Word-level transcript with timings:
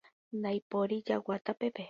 Ndaipóri 0.39 0.97
jagua 1.07 1.37
tapépe 1.45 1.79